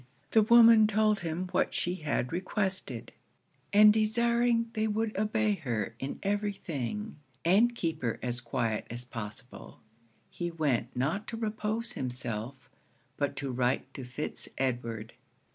The 0.31 0.41
woman 0.41 0.87
told 0.87 1.19
him 1.19 1.47
what 1.51 1.75
she 1.75 1.93
had 1.97 2.33
requested; 2.33 3.11
and 3.71 3.93
desiring 3.93 4.71
they 4.73 4.87
would 4.87 5.15
obey 5.15 5.53
her 5.57 5.93
in 5.99 6.17
every 6.23 6.53
thing, 6.53 7.17
and 7.45 7.75
keep 7.75 8.01
her 8.01 8.17
as 8.23 8.41
quiet 8.41 8.87
as 8.89 9.05
possible, 9.05 9.79
he 10.31 10.49
went 10.49 10.87
not 10.95 11.27
to 11.27 11.37
repose 11.37 11.91
himself, 11.91 12.67
but 13.15 13.35
to 13.35 13.51
write 13.51 13.93
to 13.93 14.03
Fitz 14.03 14.49
Edward. 14.57 15.13